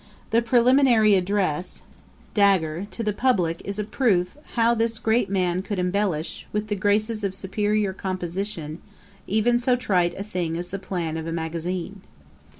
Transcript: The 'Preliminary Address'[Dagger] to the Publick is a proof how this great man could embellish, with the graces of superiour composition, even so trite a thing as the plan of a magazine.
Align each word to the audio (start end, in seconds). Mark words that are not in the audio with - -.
The 0.31 0.41
'Preliminary 0.41 1.11
Address'[Dagger] 1.11 2.89
to 2.89 3.03
the 3.03 3.13
Publick 3.13 3.61
is 3.63 3.77
a 3.77 3.83
proof 3.83 4.35
how 4.55 4.73
this 4.73 4.97
great 4.97 5.29
man 5.29 5.61
could 5.61 5.77
embellish, 5.77 6.47
with 6.51 6.69
the 6.69 6.75
graces 6.75 7.23
of 7.23 7.35
superiour 7.35 7.93
composition, 7.93 8.81
even 9.27 9.59
so 9.59 9.75
trite 9.75 10.15
a 10.17 10.23
thing 10.23 10.57
as 10.57 10.69
the 10.69 10.79
plan 10.79 11.17
of 11.17 11.27
a 11.27 11.31
magazine. 11.31 12.01